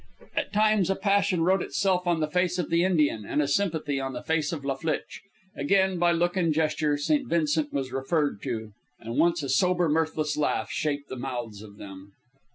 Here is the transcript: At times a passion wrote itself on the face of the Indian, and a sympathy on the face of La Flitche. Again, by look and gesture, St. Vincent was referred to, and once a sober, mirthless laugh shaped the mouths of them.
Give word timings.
At 0.35 0.51
times 0.51 0.89
a 0.89 0.95
passion 0.95 1.43
wrote 1.43 1.61
itself 1.61 2.07
on 2.07 2.21
the 2.21 2.27
face 2.27 2.57
of 2.57 2.71
the 2.71 2.83
Indian, 2.83 3.23
and 3.23 3.39
a 3.39 3.47
sympathy 3.47 3.99
on 3.99 4.13
the 4.13 4.23
face 4.23 4.51
of 4.51 4.65
La 4.65 4.73
Flitche. 4.73 5.21
Again, 5.55 5.99
by 5.99 6.11
look 6.11 6.35
and 6.35 6.51
gesture, 6.51 6.97
St. 6.97 7.27
Vincent 7.27 7.71
was 7.71 7.91
referred 7.93 8.41
to, 8.41 8.73
and 8.99 9.17
once 9.19 9.43
a 9.43 9.49
sober, 9.49 9.87
mirthless 9.89 10.35
laugh 10.37 10.71
shaped 10.71 11.07
the 11.09 11.17
mouths 11.17 11.61
of 11.61 11.77
them. 11.77 12.13